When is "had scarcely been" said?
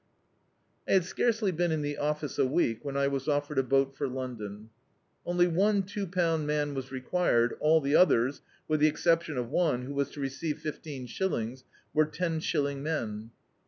0.93-1.71